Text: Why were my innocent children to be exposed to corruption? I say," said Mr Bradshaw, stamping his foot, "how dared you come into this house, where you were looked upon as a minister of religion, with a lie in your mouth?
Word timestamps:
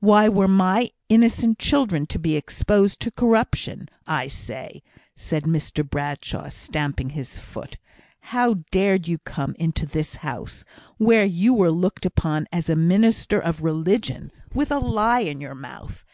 Why 0.00 0.28
were 0.28 0.48
my 0.48 0.90
innocent 1.08 1.60
children 1.60 2.06
to 2.06 2.18
be 2.18 2.34
exposed 2.34 2.98
to 2.98 3.12
corruption? 3.12 3.88
I 4.04 4.26
say," 4.26 4.82
said 5.14 5.44
Mr 5.44 5.88
Bradshaw, 5.88 6.48
stamping 6.48 7.10
his 7.10 7.38
foot, 7.38 7.76
"how 8.34 8.64
dared 8.72 9.06
you 9.06 9.18
come 9.18 9.54
into 9.60 9.86
this 9.86 10.16
house, 10.16 10.64
where 10.98 11.24
you 11.24 11.54
were 11.54 11.70
looked 11.70 12.04
upon 12.04 12.48
as 12.50 12.68
a 12.68 12.74
minister 12.74 13.38
of 13.38 13.62
religion, 13.62 14.32
with 14.52 14.72
a 14.72 14.80
lie 14.80 15.20
in 15.20 15.40
your 15.40 15.54
mouth? 15.54 16.04